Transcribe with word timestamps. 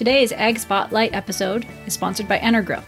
Today's 0.00 0.32
Ag 0.32 0.58
Spotlight 0.58 1.14
episode 1.14 1.66
is 1.84 1.92
sponsored 1.92 2.26
by 2.26 2.38
Energrow. 2.38 2.82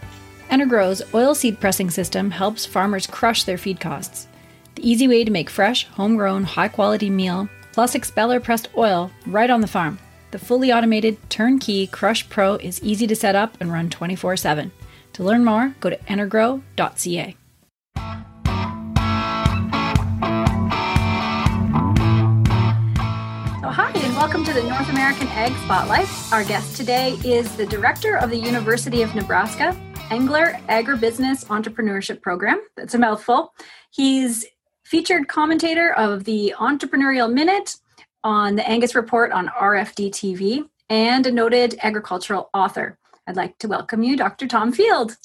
Energrow's 0.49 1.03
oilseed 1.11 1.59
pressing 1.59 1.91
system 1.91 2.31
helps 2.31 2.65
farmers 2.65 3.05
crush 3.05 3.43
their 3.43 3.59
feed 3.59 3.79
costs. 3.79 4.27
The 4.73 4.89
easy 4.89 5.07
way 5.07 5.23
to 5.23 5.29
make 5.29 5.51
fresh, 5.51 5.85
homegrown, 5.89 6.43
high 6.43 6.69
quality 6.69 7.11
meal 7.11 7.47
plus 7.71 7.93
expeller 7.93 8.39
pressed 8.39 8.69
oil 8.75 9.11
right 9.27 9.51
on 9.51 9.61
the 9.61 9.67
farm. 9.67 9.99
The 10.31 10.39
fully 10.39 10.73
automated 10.73 11.19
turnkey 11.29 11.85
Crush 11.85 12.27
Pro 12.29 12.55
is 12.55 12.81
easy 12.81 13.05
to 13.05 13.15
set 13.15 13.35
up 13.35 13.57
and 13.59 13.71
run 13.71 13.91
24 13.91 14.35
7. 14.35 14.71
To 15.13 15.23
learn 15.23 15.45
more, 15.45 15.75
go 15.81 15.91
to 15.91 15.97
energrow.ca. 15.97 17.35
hi, 23.73 23.89
and 23.89 24.15
welcome 24.15 24.43
to 24.43 24.53
the 24.53 24.61
North 24.61 24.87
American 24.89 25.27
Ag 25.29 25.51
Spotlight. 25.63 26.07
Our 26.31 26.43
guest 26.43 26.77
today 26.77 27.13
is 27.25 27.57
the 27.57 27.65
director 27.65 28.17
of 28.17 28.29
the 28.29 28.37
University 28.37 29.01
of 29.01 29.15
Nebraska 29.15 29.75
Engler 30.11 30.59
Agribusiness 30.69 31.47
Entrepreneurship 31.47 32.21
Program. 32.21 32.61
That's 32.77 32.93
a 32.93 32.99
mouthful. 32.99 33.51
He's 33.89 34.45
featured 34.83 35.27
commentator 35.27 35.91
of 35.93 36.25
the 36.25 36.53
Entrepreneurial 36.59 37.33
Minute 37.33 37.77
on 38.23 38.57
the 38.57 38.69
Angus 38.69 38.93
Report 38.93 39.31
on 39.31 39.47
RFD 39.47 40.11
TV 40.11 40.69
and 40.91 41.25
a 41.25 41.31
noted 41.31 41.79
agricultural 41.81 42.51
author. 42.53 42.99
I'd 43.25 43.37
like 43.37 43.57
to 43.57 43.67
welcome 43.67 44.03
you, 44.03 44.15
Dr. 44.15 44.45
Tom 44.45 44.71
Field. 44.71 45.17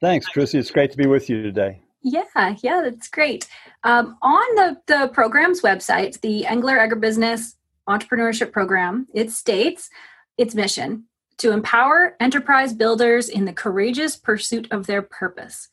Thanks, 0.00 0.26
Chrissy. 0.26 0.58
It's 0.58 0.72
great 0.72 0.90
to 0.90 0.96
be 0.96 1.06
with 1.06 1.30
you 1.30 1.40
today. 1.40 1.82
Yeah, 2.02 2.56
yeah, 2.62 2.80
that's 2.82 3.08
great. 3.08 3.46
Um, 3.84 4.16
on 4.22 4.54
the, 4.56 4.80
the 4.86 5.08
program's 5.12 5.60
website, 5.60 6.20
the 6.22 6.46
Engler 6.46 6.76
Agribusiness 6.76 7.54
Entrepreneurship 7.90 8.52
Program, 8.52 9.06
it 9.14 9.30
states 9.30 9.90
its 10.38 10.54
mission 10.54 11.04
to 11.38 11.52
empower 11.52 12.16
enterprise 12.20 12.72
builders 12.72 13.28
in 13.28 13.44
the 13.44 13.52
courageous 13.52 14.16
pursuit 14.16 14.68
of 14.70 14.86
their 14.86 15.02
purpose. 15.02 15.68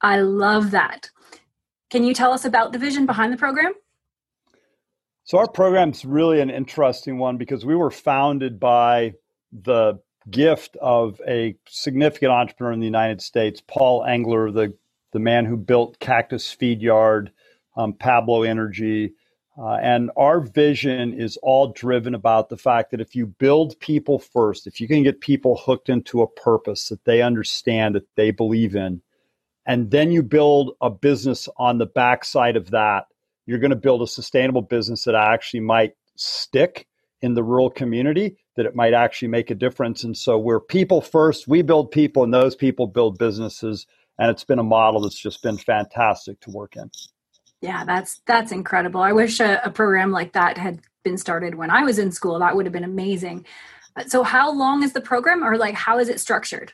I 0.00 0.20
love 0.20 0.70
that. 0.70 1.10
Can 1.90 2.04
you 2.04 2.14
tell 2.14 2.32
us 2.32 2.44
about 2.44 2.72
the 2.72 2.78
vision 2.78 3.04
behind 3.04 3.32
the 3.32 3.36
program? 3.36 3.72
So, 5.24 5.38
our 5.38 5.48
program's 5.48 6.04
really 6.04 6.40
an 6.40 6.50
interesting 6.50 7.18
one 7.18 7.36
because 7.36 7.64
we 7.64 7.76
were 7.76 7.90
founded 7.90 8.58
by 8.58 9.14
the 9.52 10.00
gift 10.30 10.76
of 10.80 11.20
a 11.26 11.56
significant 11.68 12.32
entrepreneur 12.32 12.72
in 12.72 12.80
the 12.80 12.86
United 12.86 13.20
States, 13.20 13.62
Paul 13.66 14.04
Engler, 14.04 14.50
the, 14.50 14.74
the 15.12 15.18
man 15.18 15.44
who 15.44 15.56
built 15.56 15.98
Cactus 15.98 16.50
Feed 16.52 16.80
Yard, 16.80 17.32
um, 17.76 17.92
Pablo 17.92 18.42
Energy, 18.42 19.12
uh, 19.60 19.78
and 19.82 20.10
our 20.16 20.40
vision 20.40 21.12
is 21.12 21.36
all 21.42 21.68
driven 21.72 22.14
about 22.14 22.48
the 22.48 22.56
fact 22.56 22.90
that 22.90 23.00
if 23.00 23.14
you 23.14 23.26
build 23.26 23.78
people 23.78 24.18
first, 24.18 24.66
if 24.66 24.80
you 24.80 24.88
can 24.88 25.02
get 25.02 25.20
people 25.20 25.60
hooked 25.62 25.90
into 25.90 26.22
a 26.22 26.26
purpose 26.26 26.88
that 26.88 27.04
they 27.04 27.20
understand, 27.20 27.94
that 27.94 28.06
they 28.16 28.30
believe 28.30 28.74
in, 28.74 29.02
and 29.66 29.90
then 29.90 30.10
you 30.10 30.22
build 30.22 30.76
a 30.80 30.88
business 30.88 31.46
on 31.58 31.76
the 31.76 31.84
backside 31.86 32.56
of 32.56 32.70
that, 32.70 33.04
you're 33.44 33.58
going 33.58 33.70
to 33.70 33.76
build 33.76 34.00
a 34.00 34.06
sustainable 34.06 34.62
business 34.62 35.04
that 35.04 35.14
actually 35.14 35.60
might 35.60 35.92
stick 36.16 36.86
in 37.20 37.34
the 37.34 37.42
rural 37.42 37.68
community, 37.68 38.38
that 38.56 38.64
it 38.64 38.74
might 38.74 38.94
actually 38.94 39.28
make 39.28 39.50
a 39.50 39.54
difference. 39.54 40.04
And 40.04 40.16
so 40.16 40.38
we're 40.38 40.60
people 40.60 41.02
first, 41.02 41.48
we 41.48 41.60
build 41.60 41.90
people, 41.90 42.24
and 42.24 42.32
those 42.32 42.56
people 42.56 42.86
build 42.86 43.18
businesses. 43.18 43.86
And 44.18 44.30
it's 44.30 44.44
been 44.44 44.58
a 44.58 44.64
model 44.64 45.02
that's 45.02 45.18
just 45.18 45.42
been 45.42 45.58
fantastic 45.58 46.40
to 46.40 46.50
work 46.50 46.76
in. 46.76 46.90
Yeah, 47.60 47.84
that's 47.84 48.20
that's 48.26 48.52
incredible. 48.52 49.02
I 49.02 49.12
wish 49.12 49.38
a, 49.40 49.60
a, 49.64 49.70
program 49.70 50.12
like 50.12 50.32
that 50.32 50.56
had 50.56 50.80
been 51.04 51.18
started 51.18 51.54
when 51.54 51.70
I 51.70 51.82
was 51.82 51.98
in 51.98 52.10
school. 52.10 52.38
That 52.38 52.56
would 52.56 52.64
have 52.64 52.72
been 52.72 52.84
amazing. 52.84 53.44
Uh, 53.96 54.04
so, 54.04 54.22
how 54.22 54.50
long 54.50 54.82
is 54.82 54.94
the 54.94 55.00
program, 55.00 55.44
or 55.44 55.58
like 55.58 55.74
how 55.74 55.98
is 55.98 56.08
it 56.08 56.20
structured? 56.20 56.72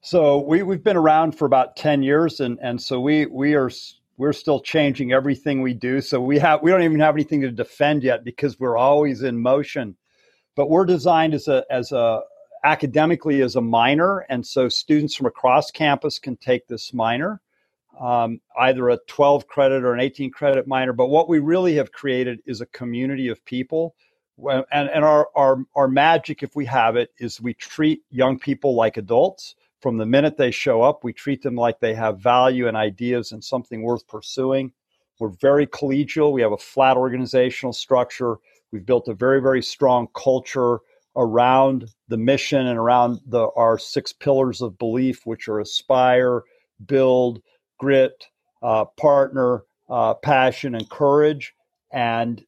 So 0.00 0.38
we 0.38 0.62
we've 0.62 0.84
been 0.84 0.96
around 0.96 1.32
for 1.32 1.46
about 1.46 1.74
ten 1.74 2.02
years, 2.02 2.38
and 2.38 2.58
and 2.62 2.80
so 2.80 3.00
we 3.00 3.26
we 3.26 3.54
are 3.54 3.70
we're 4.18 4.32
still 4.32 4.60
changing 4.60 5.12
everything 5.12 5.62
we 5.62 5.74
do. 5.74 6.00
So 6.00 6.20
we 6.20 6.38
have 6.38 6.62
we 6.62 6.70
don't 6.70 6.82
even 6.82 7.00
have 7.00 7.16
anything 7.16 7.40
to 7.40 7.50
defend 7.50 8.04
yet 8.04 8.24
because 8.24 8.60
we're 8.60 8.76
always 8.76 9.22
in 9.22 9.40
motion. 9.40 9.96
But 10.54 10.70
we're 10.70 10.86
designed 10.86 11.34
as 11.34 11.48
a 11.48 11.64
as 11.70 11.90
a 11.90 12.20
academically 12.62 13.42
as 13.42 13.56
a 13.56 13.60
minor, 13.60 14.20
and 14.28 14.46
so 14.46 14.68
students 14.68 15.16
from 15.16 15.26
across 15.26 15.72
campus 15.72 16.20
can 16.20 16.36
take 16.36 16.68
this 16.68 16.94
minor 16.94 17.40
um, 17.98 18.40
either 18.58 18.90
a 18.90 18.98
12 19.06 19.46
credit 19.46 19.84
or 19.84 19.92
an 19.92 20.00
18 20.00 20.30
credit 20.30 20.66
minor. 20.66 20.92
But 20.92 21.08
what 21.08 21.28
we 21.28 21.38
really 21.38 21.74
have 21.76 21.92
created 21.92 22.40
is 22.46 22.60
a 22.60 22.66
community 22.66 23.28
of 23.28 23.44
people. 23.44 23.94
And, 24.72 24.88
and 24.88 25.04
our, 25.04 25.28
our, 25.34 25.64
our 25.74 25.88
magic, 25.88 26.42
if 26.42 26.54
we 26.54 26.64
have 26.66 26.96
it, 26.96 27.10
is 27.18 27.40
we 27.40 27.54
treat 27.54 28.02
young 28.10 28.38
people 28.38 28.74
like 28.74 28.96
adults. 28.96 29.56
From 29.80 29.96
the 29.96 30.06
minute 30.06 30.36
they 30.36 30.50
show 30.50 30.82
up, 30.82 31.04
we 31.04 31.12
treat 31.12 31.42
them 31.42 31.54
like 31.54 31.80
they 31.80 31.94
have 31.94 32.18
value 32.18 32.66
and 32.68 32.76
ideas 32.76 33.32
and 33.32 33.42
something 33.42 33.82
worth 33.82 34.06
pursuing. 34.08 34.72
We're 35.18 35.28
very 35.28 35.66
collegial. 35.66 36.32
We 36.32 36.42
have 36.42 36.52
a 36.52 36.56
flat 36.56 36.96
organizational 36.96 37.72
structure. 37.72 38.36
We've 38.72 38.86
built 38.86 39.08
a 39.08 39.14
very, 39.14 39.40
very 39.40 39.62
strong 39.62 40.08
culture 40.14 40.78
around 41.16 41.88
the 42.06 42.16
mission 42.16 42.66
and 42.66 42.78
around 42.78 43.20
the, 43.26 43.48
our 43.56 43.78
six 43.78 44.12
pillars 44.12 44.62
of 44.62 44.78
belief, 44.78 45.26
which 45.26 45.48
are 45.48 45.58
aspire, 45.58 46.42
build, 46.86 47.42
grit, 47.78 48.26
uh, 48.62 48.84
partner, 48.84 49.62
uh, 49.88 50.14
passion, 50.14 50.74
and 50.74 50.88
courage. 50.90 51.54
And 51.92 52.44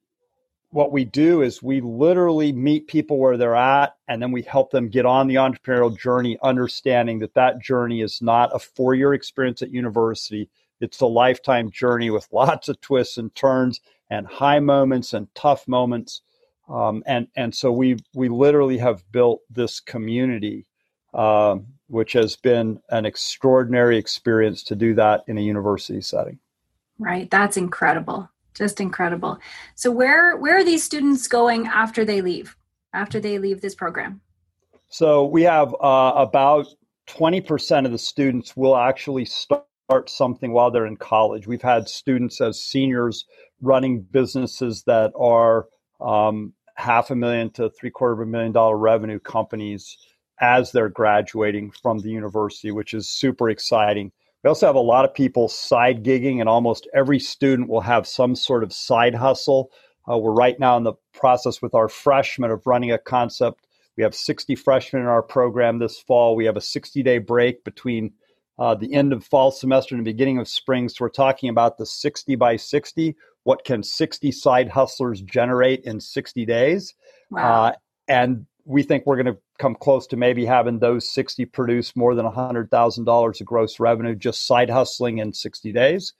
what 0.70 0.92
we 0.92 1.04
do 1.04 1.42
is 1.42 1.62
we 1.62 1.80
literally 1.80 2.52
meet 2.52 2.86
people 2.86 3.18
where 3.18 3.36
they're 3.36 3.56
at 3.56 3.96
and 4.08 4.22
then 4.22 4.30
we 4.30 4.42
help 4.42 4.70
them 4.70 4.88
get 4.88 5.04
on 5.04 5.26
the 5.26 5.34
entrepreneurial 5.34 5.96
journey 5.96 6.38
understanding 6.42 7.18
that 7.18 7.34
that 7.34 7.60
journey 7.60 8.00
is 8.00 8.22
not 8.22 8.54
a 8.54 8.58
four-year 8.58 9.12
experience 9.12 9.62
at 9.62 9.70
university 9.70 10.48
it's 10.80 11.00
a 11.00 11.06
lifetime 11.06 11.70
journey 11.70 12.08
with 12.10 12.28
lots 12.32 12.68
of 12.68 12.80
twists 12.80 13.18
and 13.18 13.34
turns 13.34 13.80
and 14.10 14.26
high 14.26 14.60
moments 14.60 15.12
and 15.12 15.26
tough 15.34 15.66
moments 15.66 16.22
um, 16.68 17.02
and 17.04 17.26
and 17.36 17.54
so 17.54 17.72
we 17.72 17.96
we 18.14 18.28
literally 18.28 18.78
have 18.78 19.02
built 19.10 19.40
this 19.50 19.80
community 19.80 20.66
um, 21.14 21.66
which 21.88 22.12
has 22.12 22.36
been 22.36 22.80
an 22.90 23.04
extraordinary 23.04 23.98
experience 23.98 24.62
to 24.64 24.76
do 24.76 24.94
that 24.94 25.24
in 25.26 25.38
a 25.38 25.40
university 25.40 26.00
setting. 26.00 26.38
Right, 26.98 27.30
that's 27.30 27.56
incredible. 27.56 28.28
Just 28.54 28.80
incredible. 28.80 29.38
So 29.74 29.90
where 29.90 30.36
where 30.36 30.56
are 30.56 30.64
these 30.64 30.82
students 30.82 31.28
going 31.28 31.66
after 31.66 32.04
they 32.04 32.20
leave? 32.20 32.56
After 32.92 33.20
they 33.20 33.38
leave 33.38 33.60
this 33.60 33.74
program? 33.74 34.20
So 34.88 35.24
we 35.24 35.42
have 35.42 35.74
uh, 35.80 36.12
about 36.16 36.66
20% 37.08 37.86
of 37.86 37.92
the 37.92 37.98
students 37.98 38.56
will 38.56 38.76
actually 38.76 39.24
start 39.24 39.64
something 40.06 40.52
while 40.52 40.70
they're 40.70 40.86
in 40.86 40.96
college. 40.96 41.46
We've 41.46 41.62
had 41.62 41.88
students 41.88 42.40
as 42.40 42.60
seniors 42.60 43.24
running 43.60 44.02
businesses 44.02 44.82
that 44.84 45.12
are 45.16 45.66
um, 46.00 46.52
half 46.74 47.10
a 47.10 47.16
million 47.16 47.50
to 47.50 47.70
three 47.70 47.90
quarter 47.90 48.14
of 48.14 48.20
a 48.20 48.26
million 48.26 48.52
dollar 48.52 48.76
revenue 48.76 49.20
companies 49.20 49.96
as 50.40 50.72
they're 50.72 50.88
graduating 50.88 51.70
from 51.70 51.98
the 51.98 52.10
university, 52.10 52.70
which 52.70 52.94
is 52.94 53.08
super 53.08 53.50
exciting. 53.50 54.10
We 54.42 54.48
also 54.48 54.66
have 54.66 54.76
a 54.76 54.80
lot 54.80 55.04
of 55.04 55.12
people 55.12 55.48
side 55.48 56.02
gigging, 56.02 56.40
and 56.40 56.48
almost 56.48 56.88
every 56.94 57.18
student 57.18 57.68
will 57.68 57.82
have 57.82 58.06
some 58.06 58.34
sort 58.34 58.64
of 58.64 58.72
side 58.72 59.14
hustle. 59.14 59.70
Uh, 60.10 60.16
we're 60.16 60.32
right 60.32 60.58
now 60.58 60.76
in 60.76 60.82
the 60.82 60.94
process 61.12 61.60
with 61.60 61.74
our 61.74 61.88
freshmen 61.88 62.50
of 62.50 62.66
running 62.66 62.92
a 62.92 62.98
concept. 62.98 63.66
We 63.96 64.02
have 64.02 64.14
60 64.14 64.54
freshmen 64.56 65.02
in 65.02 65.08
our 65.08 65.22
program 65.22 65.78
this 65.78 65.98
fall. 65.98 66.36
We 66.36 66.46
have 66.46 66.56
a 66.56 66.60
60 66.60 67.02
day 67.02 67.18
break 67.18 67.62
between 67.64 68.12
uh, 68.58 68.74
the 68.74 68.92
end 68.94 69.12
of 69.12 69.24
fall 69.24 69.50
semester 69.50 69.94
and 69.94 70.04
the 70.04 70.10
beginning 70.10 70.38
of 70.38 70.48
spring. 70.48 70.88
So 70.88 70.96
we're 71.04 71.10
talking 71.10 71.50
about 71.50 71.76
the 71.76 71.86
60 71.86 72.34
by 72.36 72.56
60. 72.56 73.14
What 73.44 73.64
can 73.64 73.82
60 73.82 74.32
side 74.32 74.68
hustlers 74.68 75.20
generate 75.22 75.84
in 75.84 76.00
60 76.00 76.46
days? 76.46 76.94
Wow. 77.30 77.64
Uh, 77.64 77.72
and 78.08 78.46
we 78.64 78.82
think 78.82 79.04
we're 79.06 79.22
going 79.22 79.34
to 79.34 79.40
come 79.58 79.74
close 79.74 80.06
to 80.08 80.16
maybe 80.16 80.44
having 80.44 80.78
those 80.78 81.12
60 81.12 81.44
produce 81.46 81.94
more 81.96 82.14
than 82.14 82.26
$100,000 82.26 83.40
of 83.40 83.46
gross 83.46 83.80
revenue 83.80 84.14
just 84.14 84.46
side 84.46 84.70
hustling 84.70 85.18
in 85.18 85.32
60 85.32 85.72
days. 85.72 86.12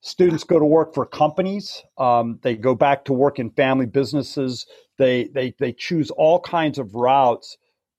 Students 0.00 0.44
go 0.44 0.58
to 0.58 0.64
work 0.64 0.94
for 0.94 1.04
companies. 1.04 1.82
Um, 1.98 2.38
they 2.42 2.56
go 2.56 2.74
back 2.74 3.04
to 3.06 3.12
work 3.12 3.38
in 3.38 3.50
family 3.50 3.86
businesses. 3.86 4.66
They, 4.98 5.24
they, 5.34 5.54
they 5.58 5.72
choose 5.72 6.10
all 6.10 6.40
kinds 6.40 6.78
of 6.78 6.94
routes. 6.94 7.56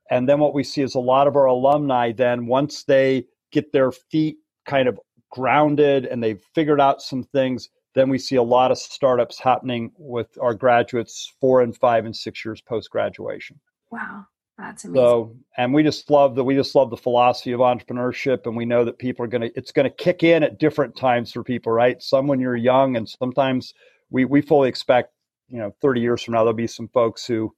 And 0.10 0.28
then 0.28 0.40
what 0.40 0.54
we 0.54 0.64
see 0.64 0.82
is 0.82 0.96
a 0.96 1.00
lot 1.00 1.28
of 1.28 1.36
our 1.36 1.46
alumni 1.46 2.14
then, 2.14 2.48
once 2.48 2.84
they 2.84 3.26
get 3.52 3.74
their 3.74 3.92
feet 3.92 4.38
kind 4.66 4.88
of 4.88 5.00
grounded 5.32 6.06
and 6.06 6.24
they've 6.24 6.42
figured 6.56 6.80
out 6.80 7.02
some 7.02 7.24
things, 7.24 7.70
then 7.98 8.10
we 8.10 8.18
see 8.18 8.36
a 8.36 8.44
lot 8.44 8.72
of 8.72 8.78
startups 8.78 9.40
happening 9.40 9.92
with 9.98 10.38
our 10.42 10.54
graduates 10.54 11.34
four 11.40 11.62
and 11.62 11.76
five 11.76 12.06
and 12.06 12.16
six 12.16 12.44
years 12.46 12.62
post 12.62 12.90
graduation. 12.90 13.60
Wow. 13.92 14.26
That's 14.58 14.86
amazing. 14.86 15.04
So, 15.04 15.36
and 15.58 15.74
we 15.74 15.84
just 15.84 16.10
love 16.10 16.36
that. 16.36 16.44
We 16.44 16.56
just 16.56 16.74
love 16.74 16.90
the 16.90 16.98
philosophy 16.98 17.52
of 17.52 17.60
entrepreneurship, 17.60 18.48
and 18.48 18.56
we 18.56 18.66
know 18.66 18.84
that 18.86 18.98
people 18.98 19.24
are 19.24 19.28
going 19.28 19.42
to. 19.44 19.52
It's 19.56 19.72
going 19.72 19.84
to 19.84 19.96
kick 19.96 20.24
in 20.24 20.42
at 20.42 20.58
different 20.58 20.96
times 20.96 21.32
for 21.32 21.44
people, 21.44 21.72
right? 21.72 22.02
Some 22.02 22.26
when 22.26 22.40
you're 22.40 22.56
young, 22.56 22.96
and 22.96 23.08
sometimes 23.08 23.76
we 24.10 24.26
we 24.26 24.42
fully 24.42 24.68
expect, 24.68 25.14
you 25.48 25.60
know, 25.60 25.76
30 25.82 26.02
years 26.02 26.24
from 26.24 26.34
now 26.34 26.40
there'll 26.40 26.54
be 26.54 26.66
some 26.66 26.88
folks 26.88 27.26
who 27.26 27.54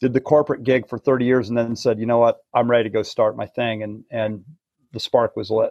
did 0.00 0.12
the 0.12 0.20
corporate 0.20 0.64
gig 0.64 0.88
for 0.88 0.98
30 0.98 1.24
years 1.24 1.48
and 1.48 1.56
then 1.56 1.76
said, 1.76 1.98
you 1.98 2.06
know 2.06 2.18
what, 2.18 2.38
I'm 2.54 2.70
ready 2.70 2.84
to 2.84 2.90
go 2.90 3.02
start 3.02 3.36
my 3.36 3.46
thing. 3.46 3.84
And, 3.84 4.04
and 4.10 4.44
the 4.92 4.98
spark 4.98 5.36
was 5.36 5.48
lit. 5.48 5.70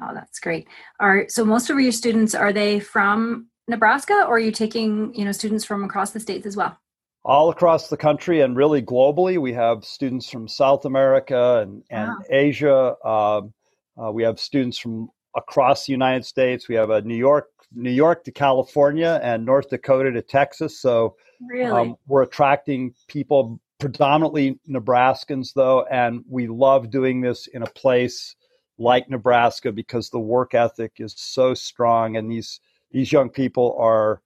Oh, 0.00 0.14
that's 0.14 0.40
great. 0.40 0.66
Are 1.00 1.26
so 1.28 1.44
most 1.44 1.68
of 1.70 1.78
your 1.78 1.92
students 1.92 2.34
are 2.34 2.52
they 2.52 2.80
from 2.80 3.48
Nebraska 3.68 4.24
or 4.26 4.36
are 4.36 4.40
you 4.40 4.52
taking, 4.52 5.14
you 5.14 5.24
know, 5.24 5.32
students 5.32 5.64
from 5.64 5.84
across 5.84 6.12
the 6.12 6.20
states 6.20 6.46
as 6.46 6.56
well? 6.56 6.78
All 7.24 7.50
across 7.50 7.88
the 7.88 7.96
country 7.96 8.40
and 8.40 8.56
really 8.56 8.82
globally. 8.82 9.38
We 9.38 9.52
have 9.52 9.84
students 9.84 10.28
from 10.28 10.48
South 10.48 10.84
America 10.84 11.60
and, 11.60 11.84
and 11.90 12.08
wow. 12.08 12.18
Asia. 12.30 13.06
Um, 13.06 13.54
uh, 14.02 14.10
we 14.10 14.22
have 14.24 14.40
students 14.40 14.78
from 14.78 15.08
across 15.36 15.86
the 15.86 15.92
United 15.92 16.24
States. 16.24 16.68
We 16.68 16.74
have 16.74 16.90
a 16.90 17.02
New 17.02 17.16
York, 17.16 17.48
New 17.72 17.90
York 17.90 18.24
to 18.24 18.32
California, 18.32 19.20
and 19.22 19.44
North 19.44 19.68
Dakota 19.70 20.10
to 20.10 20.22
Texas. 20.22 20.80
So 20.80 21.16
really? 21.48 21.70
um, 21.70 21.96
we're 22.06 22.22
attracting 22.22 22.94
people, 23.08 23.60
predominantly 23.78 24.58
Nebraskans, 24.68 25.52
though, 25.54 25.84
and 25.90 26.24
we 26.28 26.48
love 26.48 26.90
doing 26.90 27.20
this 27.20 27.46
in 27.46 27.62
a 27.62 27.66
place 27.66 28.34
like 28.78 29.08
Nebraska 29.08 29.72
because 29.72 30.10
the 30.10 30.18
work 30.18 30.54
ethic 30.54 30.92
is 30.98 31.14
so 31.16 31.54
strong, 31.54 32.16
and 32.16 32.30
these 32.30 32.60
these 32.90 33.12
young 33.12 33.30
people 33.30 33.76
are 33.78 34.20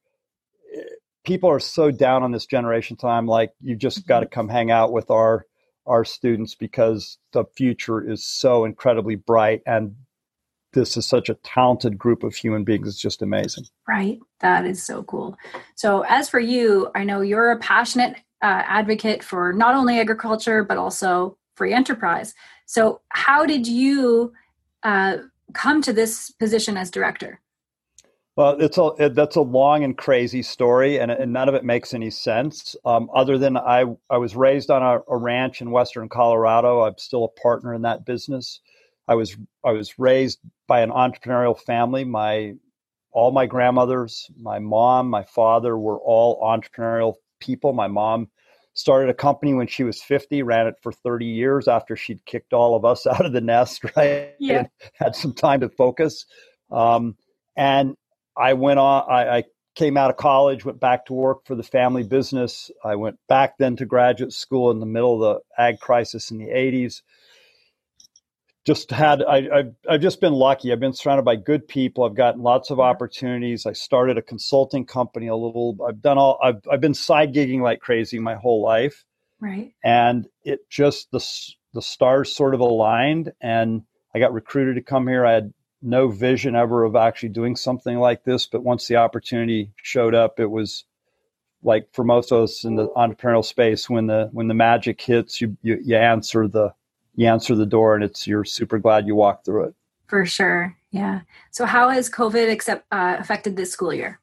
people 1.24 1.50
are 1.50 1.60
so 1.60 1.90
down 1.90 2.22
on 2.22 2.32
this 2.32 2.46
generation 2.46 2.96
time. 2.96 3.26
Like 3.26 3.52
you 3.60 3.76
just 3.76 4.00
mm-hmm. 4.00 4.08
got 4.08 4.20
to 4.20 4.26
come 4.26 4.48
hang 4.48 4.70
out 4.70 4.92
with 4.92 5.10
our 5.10 5.46
our 5.86 6.04
students 6.04 6.54
because 6.54 7.18
the 7.32 7.44
future 7.56 8.00
is 8.00 8.24
so 8.24 8.64
incredibly 8.64 9.14
bright 9.14 9.62
and 9.66 9.94
this 10.76 10.96
is 10.96 11.06
such 11.06 11.28
a 11.28 11.34
talented 11.34 11.96
group 11.96 12.22
of 12.22 12.34
human 12.34 12.62
beings. 12.64 12.86
It's 12.86 13.00
just 13.00 13.22
amazing. 13.22 13.64
Right. 13.88 14.18
That 14.40 14.66
is 14.66 14.82
so 14.82 15.02
cool. 15.04 15.36
So, 15.74 16.02
as 16.02 16.28
for 16.28 16.38
you, 16.38 16.90
I 16.94 17.02
know 17.02 17.22
you're 17.22 17.50
a 17.50 17.58
passionate 17.58 18.16
uh, 18.42 18.62
advocate 18.66 19.24
for 19.24 19.52
not 19.52 19.74
only 19.74 19.98
agriculture, 19.98 20.62
but 20.62 20.76
also 20.76 21.38
free 21.56 21.72
enterprise. 21.72 22.34
So, 22.66 23.00
how 23.08 23.44
did 23.46 23.66
you 23.66 24.32
uh, 24.82 25.16
come 25.52 25.82
to 25.82 25.92
this 25.92 26.30
position 26.30 26.76
as 26.76 26.90
director? 26.90 27.40
Well, 28.36 28.60
it's 28.60 28.76
a 28.76 28.90
it, 28.98 29.14
that's 29.14 29.36
a 29.36 29.40
long 29.40 29.82
and 29.82 29.96
crazy 29.96 30.42
story, 30.42 31.00
and, 31.00 31.10
and 31.10 31.32
none 31.32 31.48
of 31.48 31.54
it 31.54 31.64
makes 31.64 31.94
any 31.94 32.10
sense. 32.10 32.76
Um, 32.84 33.08
other 33.14 33.38
than 33.38 33.56
I 33.56 33.84
I 34.10 34.18
was 34.18 34.36
raised 34.36 34.70
on 34.70 34.82
a, 34.82 35.00
a 35.08 35.16
ranch 35.16 35.62
in 35.62 35.70
western 35.70 36.10
Colorado. 36.10 36.82
I'm 36.82 36.98
still 36.98 37.24
a 37.24 37.40
partner 37.40 37.72
in 37.72 37.82
that 37.82 38.04
business. 38.04 38.60
I 39.08 39.14
was 39.14 39.36
I 39.64 39.72
was 39.72 39.98
raised 39.98 40.40
by 40.66 40.80
an 40.80 40.90
entrepreneurial 40.90 41.58
family. 41.58 42.04
My 42.04 42.54
all 43.10 43.30
my 43.32 43.46
grandmothers, 43.46 44.30
my 44.38 44.58
mom, 44.58 45.08
my 45.08 45.24
father 45.24 45.78
were 45.78 45.98
all 45.98 46.42
entrepreneurial 46.42 47.14
people. 47.40 47.72
My 47.72 47.86
mom 47.86 48.28
started 48.76 49.10
a 49.10 49.14
company 49.14 49.54
when 49.54 49.66
she 49.66 49.84
was 49.84 50.02
50, 50.02 50.42
ran 50.42 50.66
it 50.66 50.76
for 50.82 50.92
30 50.92 51.26
years 51.26 51.66
after 51.66 51.96
she'd 51.96 52.24
kicked 52.26 52.52
all 52.52 52.76
of 52.76 52.84
us 52.84 53.06
out 53.06 53.26
of 53.26 53.32
the 53.32 53.40
nest, 53.40 53.82
right? 53.96 54.34
Yeah. 54.38 54.58
And 54.58 54.68
had 54.94 55.16
some 55.16 55.32
time 55.32 55.60
to 55.60 55.68
focus. 55.68 56.26
Um, 56.70 57.16
and 57.56 57.96
I 58.36 58.52
went 58.52 58.78
on, 58.78 59.04
I, 59.10 59.38
I 59.38 59.44
came 59.74 59.96
out 59.96 60.10
of 60.10 60.16
college, 60.16 60.64
went 60.64 60.80
back 60.80 61.06
to 61.06 61.14
work 61.14 61.46
for 61.46 61.54
the 61.54 61.62
family 61.62 62.02
business. 62.02 62.70
I 62.84 62.96
went 62.96 63.18
back 63.28 63.58
then 63.58 63.76
to 63.76 63.86
graduate 63.86 64.32
school 64.32 64.70
in 64.70 64.78
the 64.78 64.86
middle 64.86 65.14
of 65.14 65.40
the 65.56 65.62
ag 65.62 65.80
crisis 65.80 66.30
in 66.30 66.38
the 66.38 66.48
80s 66.48 67.02
just 68.66 68.90
had 68.90 69.22
I, 69.22 69.48
I've, 69.52 69.74
I've 69.88 70.00
just 70.00 70.20
been 70.20 70.32
lucky. 70.32 70.72
I've 70.72 70.80
been 70.80 70.92
surrounded 70.92 71.24
by 71.24 71.36
good 71.36 71.68
people. 71.68 72.04
I've 72.04 72.16
gotten 72.16 72.42
lots 72.42 72.70
of 72.70 72.78
mm-hmm. 72.78 72.88
opportunities. 72.88 73.64
I 73.64 73.72
started 73.72 74.18
a 74.18 74.22
consulting 74.22 74.84
company 74.84 75.28
a 75.28 75.36
little. 75.36 75.78
I've 75.88 76.02
done 76.02 76.18
all. 76.18 76.38
I've 76.42 76.60
I've 76.70 76.80
been 76.80 76.94
side 76.94 77.32
gigging 77.32 77.60
like 77.60 77.80
crazy 77.80 78.18
my 78.18 78.34
whole 78.34 78.62
life. 78.62 79.04
Right. 79.40 79.72
And 79.84 80.26
it 80.44 80.68
just 80.68 81.10
the 81.12 81.24
the 81.74 81.82
stars 81.82 82.34
sort 82.34 82.54
of 82.54 82.60
aligned, 82.60 83.32
and 83.40 83.82
I 84.14 84.18
got 84.18 84.32
recruited 84.32 84.74
to 84.76 84.82
come 84.82 85.06
here. 85.06 85.24
I 85.24 85.34
had 85.34 85.54
no 85.80 86.08
vision 86.08 86.56
ever 86.56 86.82
of 86.84 86.96
actually 86.96 87.28
doing 87.28 87.54
something 87.54 87.98
like 87.98 88.24
this, 88.24 88.46
but 88.46 88.64
once 88.64 88.88
the 88.88 88.96
opportunity 88.96 89.72
showed 89.80 90.14
up, 90.14 90.40
it 90.40 90.50
was 90.50 90.84
like 91.62 91.88
for 91.92 92.02
most 92.02 92.32
of 92.32 92.42
us 92.42 92.64
in 92.64 92.74
the 92.74 92.88
entrepreneurial 92.88 93.44
space 93.44 93.88
when 93.88 94.06
the 94.08 94.28
when 94.32 94.48
the 94.48 94.54
magic 94.54 95.00
hits, 95.00 95.40
you 95.40 95.56
you, 95.62 95.78
you 95.84 95.96
answer 95.96 96.48
the 96.48 96.72
you 97.16 97.26
answer 97.26 97.54
the 97.54 97.66
door 97.66 97.94
and 97.94 98.04
it's 98.04 98.26
you're 98.26 98.44
super 98.44 98.78
glad 98.78 99.06
you 99.06 99.14
walked 99.14 99.44
through 99.44 99.64
it. 99.64 99.74
For 100.06 100.24
sure. 100.24 100.76
Yeah. 100.90 101.22
So 101.50 101.66
how 101.66 101.88
has 101.88 102.08
covid 102.08 102.50
accept, 102.50 102.86
uh, 102.92 103.16
affected 103.18 103.56
this 103.56 103.72
school 103.72 103.92
year? 103.92 104.20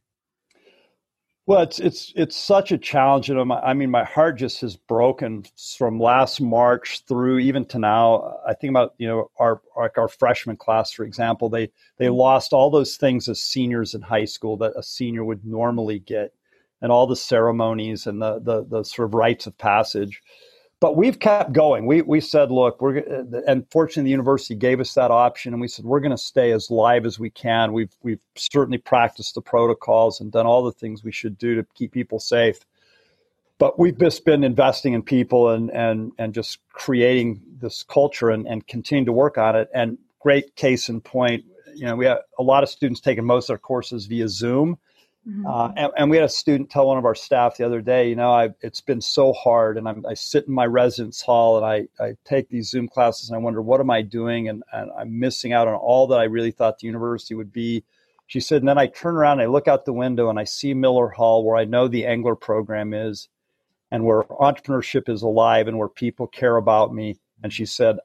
Well 1.46 1.62
it's 1.62 1.78
it's 1.80 2.14
it's 2.16 2.38
such 2.38 2.72
a 2.72 2.78
challenge 2.78 3.30
and 3.30 3.52
i 3.52 3.74
mean 3.74 3.92
my 3.92 4.06
heart 4.06 4.38
just 4.38 4.62
has 4.62 4.78
broken 4.78 5.44
from 5.78 6.00
last 6.00 6.40
march 6.40 7.04
through 7.06 7.40
even 7.40 7.66
to 7.66 7.80
now. 7.80 8.38
I 8.48 8.54
think 8.54 8.72
about 8.72 8.94
you 8.98 9.10
know 9.10 9.30
our 9.38 9.62
like 9.76 9.98
our 9.98 10.08
freshman 10.08 10.56
class 10.56 10.94
for 10.94 11.04
example 11.04 11.50
they 11.50 11.70
they 11.98 12.06
mm-hmm. 12.06 12.16
lost 12.16 12.54
all 12.54 12.70
those 12.70 12.96
things 12.96 13.28
as 13.28 13.42
seniors 13.42 13.94
in 13.94 14.02
high 14.02 14.24
school 14.24 14.56
that 14.58 14.72
a 14.78 14.84
senior 14.84 15.26
would 15.26 15.46
normally 15.46 16.00
get 16.00 16.34
and 16.82 16.94
all 16.94 17.08
the 17.08 17.16
ceremonies 17.16 18.08
and 18.08 18.22
the 18.22 18.40
the, 18.40 18.64
the 18.64 18.84
sort 18.84 19.10
of 19.10 19.14
rites 19.14 19.46
of 19.46 19.58
passage 19.58 20.22
but 20.84 20.98
we've 20.98 21.18
kept 21.18 21.54
going. 21.54 21.86
We 21.86 22.02
we 22.02 22.20
said, 22.20 22.52
look, 22.52 22.82
we're 22.82 22.98
uh, 22.98 23.40
and 23.48 23.66
fortunately 23.72 24.04
the 24.04 24.10
university 24.10 24.54
gave 24.54 24.82
us 24.82 24.94
that 24.96 25.12
option, 25.12 25.54
and 25.54 25.62
we 25.62 25.70
said 25.70 25.86
we're 25.86 26.02
going 26.02 26.12
to 26.12 26.18
stay 26.18 26.52
as 26.52 26.70
live 26.70 27.06
as 27.06 27.18
we 27.18 27.30
can. 27.30 27.72
We've 27.72 27.96
we've 28.02 28.20
certainly 28.36 28.80
practiced 28.80 29.36
the 29.36 29.42
protocols 29.42 30.20
and 30.20 30.30
done 30.30 30.46
all 30.46 30.62
the 30.62 30.74
things 30.74 31.02
we 31.02 31.14
should 31.14 31.38
do 31.38 31.56
to 31.56 31.66
keep 31.74 31.94
people 31.94 32.20
safe. 32.20 32.60
But 33.60 33.80
we've 33.80 33.98
just 33.98 34.26
been 34.26 34.44
investing 34.44 34.92
in 34.92 35.04
people 35.04 35.52
and 35.52 35.72
and 35.72 36.12
and 36.18 36.34
just 36.34 36.60
creating 36.74 37.42
this 37.62 37.84
culture 37.84 38.30
and 38.30 38.46
and 38.46 38.68
continue 38.68 39.06
to 39.06 39.14
work 39.14 39.38
on 39.38 39.56
it. 39.56 39.70
And 39.74 39.98
great 40.20 40.58
case 40.58 40.90
in 40.90 41.00
point, 41.00 41.46
you 41.74 41.86
know, 41.86 41.96
we 41.96 42.08
have 42.08 42.20
a 42.38 42.44
lot 42.44 42.62
of 42.62 42.68
students 42.68 43.00
taking 43.00 43.24
most 43.24 43.46
of 43.46 43.54
their 43.54 43.58
courses 43.58 44.06
via 44.06 44.28
Zoom 44.28 44.78
Mm-hmm. 45.28 45.46
Uh, 45.46 45.72
and, 45.78 45.92
and, 45.98 46.10
we 46.10 46.18
had 46.18 46.26
a 46.26 46.30
student 46.30 46.70
tell 46.70 46.88
one 46.88 46.98
of 46.98 47.06
our 47.06 47.16
staff 47.16 47.56
the 47.56 47.66
other 47.66 47.80
day, 47.80 48.10
you 48.10 48.16
know, 48.16 48.32
I, 48.32 48.50
it's 48.60 48.82
been 48.82 49.00
so 49.00 49.32
hard, 49.32 49.78
and 49.78 49.88
I'm, 49.88 50.06
i 50.06 50.14
sit 50.14 50.48
in 50.48 50.54
my 50.54 50.66
residence 50.66 51.22
hall 51.22 51.56
and 51.56 51.66
I, 51.66 52.04
I 52.04 52.16
take 52.26 52.50
these 52.50 52.70
Zoom 52.70 52.90
classes, 52.90 53.30
and 53.30 53.36
I 53.38 53.40
wonder 53.40 53.62
what 53.62 53.80
am 53.80 53.90
I 53.90 54.02
doing, 54.02 54.50
and, 54.50 54.64
and 54.74 54.92
I'm 54.98 55.18
missing 55.18 55.54
out 55.54 55.70
on 55.70 55.76
all 55.76 56.08
that 56.08 56.20
I 56.20 56.26
really 56.26 56.52
thought 56.52 56.80
the 56.80 56.88
university 56.88 57.36
would 57.36 57.54
be. 57.54 57.86
She 58.28 58.42
said, 58.42 58.64
and 58.64 58.68
then 58.68 58.78
I 58.78 58.88
turn 58.88 59.16
around, 59.16 59.40
and 59.40 59.44
I 59.44 59.52
look 59.52 59.70
out 59.70 59.86
the 59.86 59.94
window, 59.94 60.30
and 60.30 60.38
I 60.38 60.44
see 60.44 60.74
Miller 60.74 61.08
Hall, 61.08 61.46
where 61.46 61.56
I 61.56 61.64
know 61.64 61.88
the 61.88 62.06
Engler 62.06 62.36
program 62.36 62.94
is, 62.94 63.30
and 63.92 64.04
where 64.04 64.24
entrepreneurship 64.24 65.08
is 65.08 65.22
alive, 65.22 65.70
and 65.70 65.78
where 65.78 65.90
people 65.90 66.28
care 66.28 66.58
about 66.58 66.94
me. 66.94 67.18
And 67.44 67.54
she 67.54 67.66
said, 67.66 67.96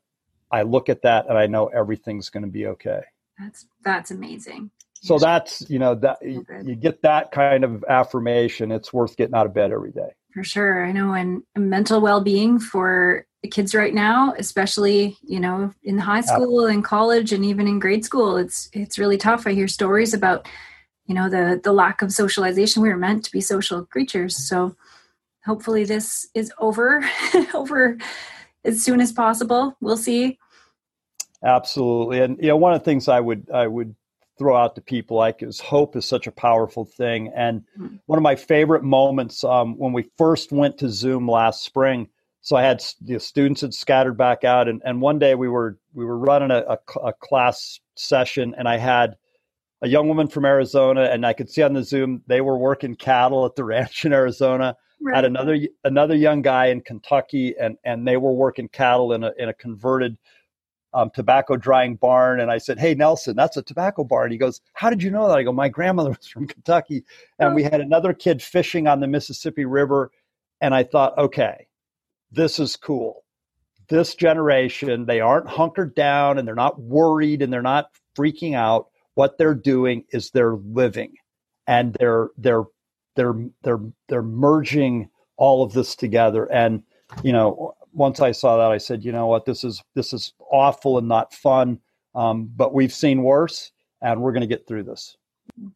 I 0.52 0.62
look 0.62 0.88
at 0.88 1.02
that, 1.02 1.26
and 1.28 1.36
I 1.36 1.48
know 1.48 1.66
everything's 1.66 2.30
going 2.30 2.44
to 2.44 2.48
be 2.48 2.66
okay. 2.66 3.00
That's 3.40 3.66
that's 3.82 4.10
amazing 4.12 4.70
so 5.00 5.18
that's 5.18 5.68
you 5.68 5.78
know 5.78 5.94
that 5.96 6.18
you 6.22 6.74
get 6.74 7.02
that 7.02 7.32
kind 7.32 7.64
of 7.64 7.84
affirmation. 7.88 8.72
It's 8.72 8.92
worth 8.92 9.16
getting 9.16 9.34
out 9.34 9.46
of 9.46 9.54
bed 9.54 9.72
every 9.72 9.92
day. 9.92 10.10
For 10.32 10.44
sure. 10.44 10.84
I 10.84 10.92
know 10.92 11.12
and 11.12 11.42
mental 11.56 12.00
well-being 12.00 12.58
for 12.58 13.26
kids 13.52 13.72
right 13.72 13.94
now 13.94 14.34
especially 14.36 15.16
you 15.22 15.38
know 15.38 15.72
in 15.84 15.96
high 15.96 16.20
school 16.20 16.66
and 16.66 16.84
college 16.84 17.32
and 17.32 17.44
even 17.44 17.68
in 17.68 17.78
grade 17.78 18.04
school 18.04 18.36
it's 18.36 18.68
it's 18.72 18.98
really 18.98 19.16
tough. 19.16 19.46
I 19.46 19.52
hear 19.52 19.68
stories 19.68 20.12
about 20.12 20.48
you 21.06 21.14
know 21.14 21.28
the 21.28 21.60
the 21.62 21.72
lack 21.72 22.02
of 22.02 22.12
socialization. 22.12 22.82
We 22.82 22.88
were 22.88 22.96
meant 22.96 23.24
to 23.24 23.32
be 23.32 23.40
social 23.40 23.86
creatures. 23.86 24.36
So 24.36 24.76
hopefully 25.44 25.84
this 25.84 26.28
is 26.34 26.52
over 26.58 27.08
over 27.54 27.96
as 28.64 28.82
soon 28.82 29.00
as 29.00 29.12
possible. 29.12 29.76
We'll 29.80 29.96
see. 29.96 30.38
Absolutely. 31.42 32.20
And 32.20 32.36
you 32.38 32.48
know 32.48 32.56
one 32.56 32.74
of 32.74 32.80
the 32.80 32.84
things 32.84 33.08
i 33.08 33.20
would 33.20 33.48
i 33.50 33.66
would 33.66 33.94
throw 34.38 34.56
out 34.56 34.74
to 34.74 34.80
people 34.80 35.16
like 35.16 35.42
is 35.42 35.60
hope 35.60 35.96
is 35.96 36.04
such 36.06 36.26
a 36.26 36.32
powerful 36.32 36.84
thing. 36.84 37.32
And 37.34 37.62
mm-hmm. 37.78 37.96
one 38.06 38.18
of 38.18 38.22
my 38.22 38.36
favorite 38.36 38.84
moments 38.84 39.44
um, 39.44 39.76
when 39.76 39.92
we 39.92 40.10
first 40.16 40.52
went 40.52 40.78
to 40.78 40.88
Zoom 40.88 41.28
last 41.28 41.64
spring. 41.64 42.08
So 42.40 42.56
I 42.56 42.62
had 42.62 42.82
the 43.02 43.18
students 43.18 43.60
had 43.60 43.74
scattered 43.74 44.16
back 44.16 44.44
out, 44.44 44.68
and, 44.68 44.80
and 44.84 45.00
one 45.00 45.18
day 45.18 45.34
we 45.34 45.48
were 45.48 45.76
we 45.92 46.04
were 46.04 46.16
running 46.16 46.50
a, 46.50 46.64
a, 46.68 46.78
a 47.08 47.12
class 47.12 47.80
session, 47.96 48.54
and 48.56 48.68
I 48.68 48.78
had 48.78 49.16
a 49.82 49.88
young 49.88 50.08
woman 50.08 50.28
from 50.28 50.44
Arizona, 50.44 51.02
and 51.02 51.26
I 51.26 51.32
could 51.32 51.50
see 51.50 51.62
on 51.62 51.74
the 51.74 51.82
Zoom 51.82 52.22
they 52.26 52.40
were 52.40 52.56
working 52.56 52.94
cattle 52.94 53.44
at 53.44 53.56
the 53.56 53.64
ranch 53.74 54.04
in 54.04 54.12
Arizona. 54.12 54.76
Right. 55.00 55.16
Had 55.16 55.24
another 55.24 55.58
another 55.84 56.16
young 56.16 56.42
guy 56.42 56.66
in 56.66 56.80
Kentucky, 56.80 57.54
and 57.60 57.76
and 57.84 58.06
they 58.06 58.16
were 58.16 58.32
working 58.32 58.68
cattle 58.68 59.12
in 59.12 59.24
a 59.24 59.32
in 59.38 59.48
a 59.48 59.54
converted 59.54 60.16
um, 60.94 61.10
tobacco 61.14 61.56
drying 61.56 61.96
barn. 61.96 62.40
And 62.40 62.50
I 62.50 62.58
said, 62.58 62.78
Hey, 62.78 62.94
Nelson, 62.94 63.36
that's 63.36 63.56
a 63.56 63.62
tobacco 63.62 64.04
barn. 64.04 64.30
He 64.30 64.38
goes, 64.38 64.60
How 64.74 64.90
did 64.90 65.02
you 65.02 65.10
know 65.10 65.28
that? 65.28 65.38
I 65.38 65.42
go, 65.42 65.52
My 65.52 65.68
grandmother 65.68 66.10
was 66.18 66.28
from 66.28 66.46
Kentucky. 66.46 67.04
And 67.38 67.54
we 67.54 67.62
had 67.62 67.80
another 67.80 68.12
kid 68.12 68.42
fishing 68.42 68.86
on 68.86 69.00
the 69.00 69.06
Mississippi 69.06 69.64
River. 69.64 70.10
And 70.60 70.74
I 70.74 70.82
thought, 70.82 71.16
okay, 71.18 71.68
this 72.32 72.58
is 72.58 72.76
cool. 72.76 73.24
This 73.88 74.14
generation, 74.14 75.06
they 75.06 75.20
aren't 75.20 75.48
hunkered 75.48 75.94
down 75.94 76.38
and 76.38 76.46
they're 76.46 76.54
not 76.54 76.80
worried 76.80 77.42
and 77.42 77.52
they're 77.52 77.62
not 77.62 77.90
freaking 78.16 78.54
out. 78.54 78.88
What 79.14 79.38
they're 79.38 79.54
doing 79.54 80.04
is 80.12 80.30
they're 80.30 80.56
living 80.56 81.14
and 81.66 81.94
they're 81.98 82.28
they're 82.36 82.64
they're 83.16 83.34
they're 83.62 83.80
they're 84.08 84.22
merging 84.22 85.08
all 85.36 85.62
of 85.62 85.72
this 85.72 85.96
together. 85.96 86.44
And 86.52 86.82
you 87.22 87.32
know, 87.32 87.74
once 87.98 88.20
I 88.20 88.30
saw 88.32 88.56
that, 88.56 88.70
I 88.70 88.78
said, 88.78 89.04
you 89.04 89.12
know 89.12 89.26
what, 89.26 89.44
this 89.44 89.64
is 89.64 89.82
this 89.94 90.12
is 90.12 90.32
awful 90.50 90.98
and 90.98 91.08
not 91.08 91.34
fun. 91.34 91.80
Um, 92.14 92.50
but 92.56 92.72
we've 92.72 92.92
seen 92.92 93.22
worse, 93.22 93.72
and 94.00 94.22
we're 94.22 94.32
going 94.32 94.40
to 94.40 94.46
get 94.46 94.66
through 94.66 94.84
this. 94.84 95.16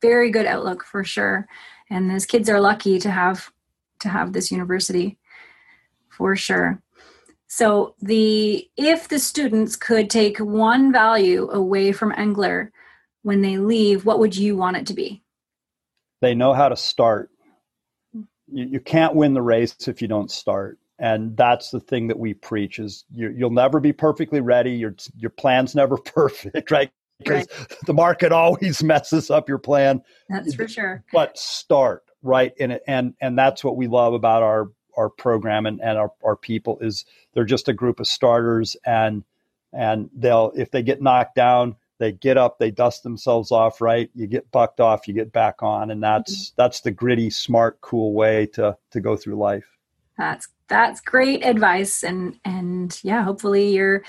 Very 0.00 0.30
good 0.30 0.46
outlook 0.46 0.84
for 0.84 1.04
sure. 1.04 1.46
And 1.90 2.10
those 2.10 2.24
kids 2.24 2.48
are 2.48 2.60
lucky 2.60 2.98
to 3.00 3.10
have 3.10 3.52
to 4.00 4.08
have 4.08 4.32
this 4.32 4.50
university 4.50 5.18
for 6.08 6.34
sure. 6.36 6.80
So 7.48 7.94
the 8.00 8.68
if 8.76 9.08
the 9.08 9.18
students 9.18 9.76
could 9.76 10.08
take 10.08 10.38
one 10.38 10.92
value 10.92 11.50
away 11.50 11.92
from 11.92 12.14
Engler 12.16 12.72
when 13.22 13.42
they 13.42 13.58
leave, 13.58 14.04
what 14.04 14.20
would 14.20 14.36
you 14.36 14.56
want 14.56 14.76
it 14.76 14.86
to 14.86 14.94
be? 14.94 15.22
They 16.20 16.34
know 16.34 16.54
how 16.54 16.68
to 16.68 16.76
start. 16.76 17.30
You, 18.12 18.24
you 18.64 18.80
can't 18.80 19.14
win 19.14 19.34
the 19.34 19.42
race 19.42 19.76
if 19.88 20.00
you 20.00 20.08
don't 20.08 20.30
start 20.30 20.78
and 21.02 21.36
that's 21.36 21.70
the 21.70 21.80
thing 21.80 22.06
that 22.08 22.18
we 22.18 22.32
preach 22.32 22.78
is 22.78 23.04
you, 23.10 23.34
will 23.38 23.50
never 23.50 23.80
be 23.80 23.92
perfectly 23.92 24.40
ready. 24.40 24.70
Your 24.70 24.94
your 25.18 25.30
plan's 25.30 25.74
never 25.74 25.96
perfect 25.98 26.70
right? 26.70 26.90
Because 27.18 27.46
right. 27.58 27.78
the 27.86 27.94
market 27.94 28.32
always 28.32 28.82
messes 28.82 29.30
up 29.30 29.48
your 29.48 29.58
plan. 29.58 30.02
That's 30.30 30.54
for 30.54 30.66
sure. 30.66 31.04
But 31.12 31.36
start 31.36 32.04
right? 32.22 32.52
And 32.58 32.80
and 32.86 33.14
and 33.20 33.38
that's 33.38 33.62
what 33.62 33.76
we 33.76 33.86
love 33.86 34.14
about 34.14 34.42
our 34.42 34.70
our 34.96 35.08
program 35.08 35.66
and, 35.66 35.80
and 35.80 35.98
our, 35.98 36.12
our 36.22 36.36
people 36.36 36.78
is 36.80 37.04
they're 37.32 37.44
just 37.44 37.68
a 37.68 37.72
group 37.72 37.98
of 37.98 38.06
starters 38.06 38.76
and 38.86 39.24
and 39.72 40.10
they'll 40.14 40.52
if 40.54 40.70
they 40.70 40.82
get 40.82 41.00
knocked 41.00 41.34
down 41.34 41.74
they 41.98 42.12
get 42.12 42.36
up 42.36 42.58
they 42.58 42.70
dust 42.70 43.02
themselves 43.02 43.50
off 43.50 43.80
right? 43.80 44.10
You 44.14 44.26
get 44.26 44.50
bucked 44.50 44.80
off 44.80 45.08
you 45.08 45.14
get 45.14 45.32
back 45.32 45.62
on. 45.62 45.90
And 45.90 46.02
that's 46.02 46.50
mm-hmm. 46.50 46.54
that's 46.56 46.80
the 46.80 46.90
gritty 46.90 47.30
smart 47.30 47.80
cool 47.80 48.12
way 48.12 48.46
to 48.54 48.76
to 48.90 49.00
go 49.00 49.16
through 49.16 49.36
life. 49.36 49.66
That's 50.18 50.48
that's 50.72 51.00
great 51.00 51.44
advice 51.44 52.02
and 52.02 52.38
and 52.44 52.98
yeah 53.02 53.22
hopefully 53.22 53.68
your 53.70 54.02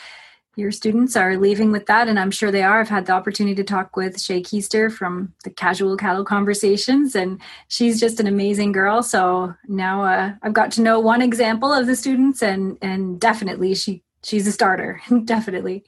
your 0.56 0.72
students 0.72 1.16
are 1.16 1.36
leaving 1.36 1.72
with 1.72 1.88
that 1.88 2.08
and 2.08 2.18
i'm 2.18 2.32
sure 2.32 2.52
they 2.52 2.64
are. 2.64 2.80
I've 2.80 2.90
had 2.90 3.06
the 3.06 3.12
opportunity 3.14 3.56
to 3.56 3.64
talk 3.64 3.98
with 3.98 4.22
shay 4.22 4.42
keister 4.42 4.92
from 4.92 5.34
the 5.44 5.50
casual 5.50 5.98
cattle 5.98 6.24
conversations 6.24 7.16
and 7.16 7.42
she's 7.68 8.00
just 8.00 8.20
an 8.20 8.28
amazing 8.28 8.72
girl. 8.72 9.04
So 9.04 9.54
now 9.68 10.04
uh, 10.04 10.34
i've 10.42 10.54
got 10.54 10.72
to 10.74 10.82
know 10.82 11.00
one 11.00 11.22
example 11.22 11.72
of 11.74 11.86
the 11.86 11.96
students 11.96 12.42
and 12.42 12.78
and 12.82 13.20
definitely 13.20 13.76
she 13.76 14.02
she's 14.24 14.48
a 14.48 14.52
starter 14.52 15.02
definitely. 15.26 15.84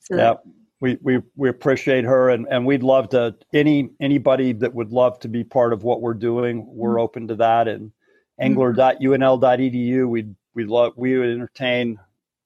So 0.00 0.16
yeah 0.16 0.34
we, 0.80 0.96
we 1.02 1.20
we 1.36 1.48
appreciate 1.48 2.04
her 2.04 2.30
and, 2.30 2.46
and 2.50 2.64
we'd 2.64 2.82
love 2.82 3.08
to 3.10 3.36
any 3.52 3.90
anybody 4.00 4.52
that 4.52 4.74
would 4.74 4.92
love 4.92 5.18
to 5.20 5.28
be 5.28 5.44
part 5.44 5.72
of 5.72 5.82
what 5.82 6.00
we're 6.00 6.14
doing 6.14 6.64
we're 6.66 6.90
mm-hmm. 6.90 7.00
open 7.00 7.28
to 7.28 7.34
that 7.36 7.68
and 7.68 7.92
engler.unl.edu. 8.38 10.08
We'd 10.08 10.34
we 10.54 10.64
love 10.64 10.92
we 10.96 11.16
would 11.18 11.28
entertain 11.28 11.98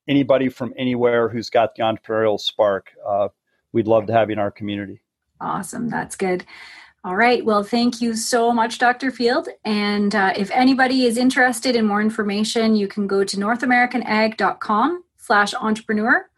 anybody 0.08 0.49
from 0.49 0.75
anywhere 0.76 1.28
who's 1.28 1.50
got 1.50 1.75
the 1.75 1.82
entrepreneurial 1.82 2.38
spark. 2.38 2.92
Uh, 3.06 3.28
we'd 3.72 3.87
love 3.87 4.06
to 4.06 4.12
have 4.12 4.28
you 4.28 4.34
in 4.34 4.38
our 4.38 4.50
community. 4.50 5.00
Awesome, 5.40 5.88
that's 5.88 6.16
good. 6.16 6.44
All 7.04 7.16
right. 7.16 7.44
Well, 7.44 7.64
thank 7.64 8.00
you 8.00 8.14
so 8.14 8.52
much, 8.52 8.78
Dr. 8.78 9.11
Field. 9.11 9.49
And 9.64 10.14
uh, 10.14 10.32
if 10.37 10.52
anybody 10.52 11.04
is 11.04 11.18
interested 11.18 11.75
in 11.75 11.84
more 11.84 12.00
information, 12.00 12.76
you 12.76 12.87
can 12.87 13.08
go 13.08 13.25
to 13.25 13.37
northamericanag.com 13.37 15.02
slash 15.16 15.52
entrepreneur 15.54 16.28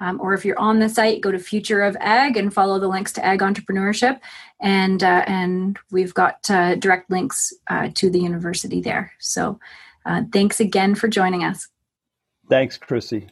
um, 0.00 0.20
or 0.20 0.34
if 0.34 0.44
you're 0.44 0.58
on 0.58 0.78
the 0.78 0.88
site, 0.88 1.20
go 1.20 1.30
to 1.30 1.38
Future 1.38 1.82
of 1.82 1.96
Ag 2.00 2.36
and 2.36 2.52
follow 2.52 2.78
the 2.78 2.88
links 2.88 3.12
to 3.14 3.24
ag 3.24 3.40
entrepreneurship. 3.40 4.20
And, 4.60 5.02
uh, 5.02 5.24
and 5.26 5.78
we've 5.90 6.14
got 6.14 6.48
uh, 6.50 6.76
direct 6.76 7.10
links 7.10 7.52
uh, 7.68 7.90
to 7.94 8.10
the 8.10 8.20
university 8.20 8.80
there. 8.80 9.12
So 9.18 9.58
uh, 10.06 10.22
thanks 10.32 10.60
again 10.60 10.94
for 10.94 11.08
joining 11.08 11.44
us. 11.44 11.68
Thanks, 12.48 12.78
Chrissy. 12.78 13.28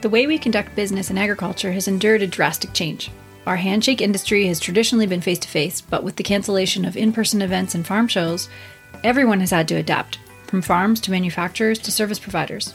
The 0.00 0.10
way 0.10 0.26
we 0.26 0.38
conduct 0.38 0.76
business 0.76 1.10
in 1.10 1.16
agriculture 1.16 1.72
has 1.72 1.88
endured 1.88 2.20
a 2.20 2.26
drastic 2.26 2.74
change. 2.74 3.10
Our 3.46 3.56
handshake 3.56 4.00
industry 4.00 4.46
has 4.46 4.58
traditionally 4.58 5.06
been 5.06 5.20
face 5.20 5.38
to 5.40 5.48
face, 5.48 5.80
but 5.82 6.02
with 6.02 6.16
the 6.16 6.22
cancellation 6.22 6.84
of 6.84 6.96
in 6.96 7.12
person 7.12 7.42
events 7.42 7.74
and 7.74 7.86
farm 7.86 8.08
shows, 8.08 8.48
everyone 9.02 9.40
has 9.40 9.50
had 9.50 9.68
to 9.68 9.74
adapt, 9.74 10.18
from 10.46 10.62
farms 10.62 10.98
to 11.00 11.10
manufacturers 11.10 11.78
to 11.80 11.92
service 11.92 12.18
providers. 12.18 12.72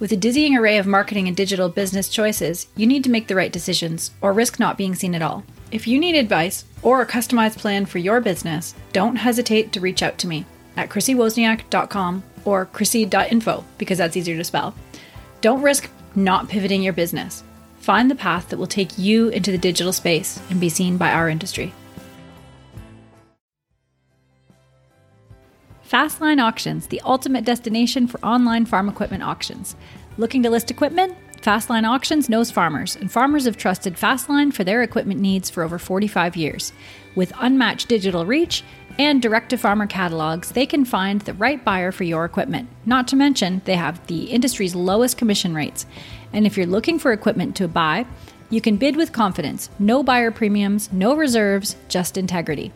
With 0.00 0.10
a 0.10 0.16
dizzying 0.16 0.56
array 0.56 0.78
of 0.78 0.86
marketing 0.86 1.28
and 1.28 1.36
digital 1.36 1.68
business 1.68 2.08
choices, 2.08 2.66
you 2.74 2.86
need 2.86 3.04
to 3.04 3.10
make 3.10 3.28
the 3.28 3.36
right 3.36 3.52
decisions 3.52 4.10
or 4.20 4.32
risk 4.32 4.58
not 4.58 4.76
being 4.76 4.96
seen 4.96 5.14
at 5.14 5.22
all. 5.22 5.44
If 5.70 5.86
you 5.86 6.00
need 6.00 6.16
advice 6.16 6.64
or 6.82 7.00
a 7.00 7.06
customized 7.06 7.58
plan 7.58 7.86
for 7.86 7.98
your 7.98 8.20
business, 8.20 8.74
don't 8.92 9.16
hesitate 9.16 9.72
to 9.72 9.80
reach 9.80 10.02
out 10.02 10.18
to 10.18 10.26
me 10.26 10.44
at 10.76 10.88
chrissywozniak.com 10.88 12.24
or 12.44 12.66
chrissy.info 12.66 13.64
because 13.78 13.98
that's 13.98 14.16
easier 14.16 14.36
to 14.36 14.44
spell. 14.44 14.74
Don't 15.40 15.62
risk 15.62 15.88
not 16.16 16.48
pivoting 16.48 16.82
your 16.82 16.92
business. 16.92 17.44
Find 17.84 18.10
the 18.10 18.14
path 18.14 18.48
that 18.48 18.56
will 18.56 18.66
take 18.66 18.96
you 18.96 19.28
into 19.28 19.50
the 19.50 19.58
digital 19.58 19.92
space 19.92 20.40
and 20.48 20.58
be 20.58 20.70
seen 20.70 20.96
by 20.96 21.12
our 21.12 21.28
industry. 21.28 21.74
Fastline 25.86 26.42
Auctions, 26.42 26.86
the 26.86 27.02
ultimate 27.04 27.44
destination 27.44 28.06
for 28.06 28.24
online 28.24 28.64
farm 28.64 28.88
equipment 28.88 29.22
auctions. 29.22 29.76
Looking 30.16 30.42
to 30.44 30.48
list 30.48 30.70
equipment? 30.70 31.14
Fastline 31.42 31.86
Auctions 31.86 32.30
knows 32.30 32.50
farmers, 32.50 32.96
and 32.96 33.12
farmers 33.12 33.44
have 33.44 33.58
trusted 33.58 33.96
Fastline 33.96 34.50
for 34.50 34.64
their 34.64 34.82
equipment 34.82 35.20
needs 35.20 35.50
for 35.50 35.62
over 35.62 35.78
45 35.78 36.36
years. 36.36 36.72
With 37.14 37.34
unmatched 37.38 37.88
digital 37.88 38.24
reach 38.24 38.64
and 38.98 39.20
direct 39.20 39.50
to 39.50 39.58
farmer 39.58 39.86
catalogs, 39.86 40.52
they 40.52 40.64
can 40.64 40.86
find 40.86 41.20
the 41.20 41.34
right 41.34 41.62
buyer 41.62 41.92
for 41.92 42.04
your 42.04 42.24
equipment. 42.24 42.70
Not 42.86 43.08
to 43.08 43.16
mention, 43.16 43.60
they 43.66 43.76
have 43.76 44.06
the 44.06 44.30
industry's 44.30 44.74
lowest 44.74 45.18
commission 45.18 45.54
rates. 45.54 45.84
And 46.34 46.46
if 46.46 46.58
you're 46.58 46.66
looking 46.66 46.98
for 46.98 47.12
equipment 47.12 47.56
to 47.56 47.68
buy, 47.68 48.04
you 48.50 48.60
can 48.60 48.76
bid 48.76 48.96
with 48.96 49.12
confidence. 49.12 49.70
No 49.78 50.02
buyer 50.02 50.30
premiums, 50.30 50.92
no 50.92 51.16
reserves, 51.16 51.76
just 51.88 52.18
integrity. 52.18 52.72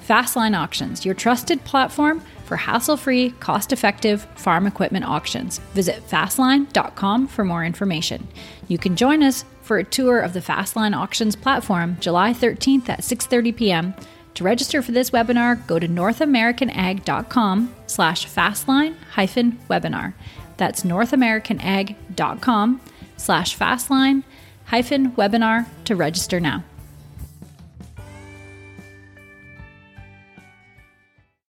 Fastline 0.00 0.58
Auctions, 0.58 1.04
your 1.04 1.14
trusted 1.14 1.62
platform 1.64 2.22
for 2.44 2.56
hassle 2.56 2.96
free, 2.96 3.30
cost 3.40 3.72
effective 3.72 4.22
farm 4.34 4.66
equipment 4.66 5.04
auctions. 5.04 5.58
Visit 5.74 6.06
fastline.com 6.08 7.28
for 7.28 7.44
more 7.44 7.64
information. 7.64 8.26
You 8.68 8.78
can 8.78 8.96
join 8.96 9.22
us 9.22 9.44
for 9.62 9.78
a 9.78 9.84
tour 9.84 10.20
of 10.20 10.32
the 10.32 10.40
Fastline 10.40 10.96
Auctions 10.96 11.36
platform 11.36 11.96
July 12.00 12.32
13th 12.32 12.88
at 12.88 13.00
6:30 13.00 13.56
p.m. 13.56 13.94
To 14.34 14.44
register 14.44 14.82
for 14.82 14.92
this 14.92 15.10
webinar, 15.10 15.66
go 15.66 15.78
to 15.78 15.86
northamericanag.com 15.86 17.74
slash 17.86 18.26
fastline 18.26 18.96
hyphen 19.12 19.58
webinar. 19.68 20.14
That's 20.56 20.82
northamericanag.com 20.82 22.80
slash 23.22 23.56
fastline 23.56 24.24
hyphen 24.66 25.12
webinar 25.12 25.66
to 25.84 25.94
register 25.94 26.40
now. 26.40 26.64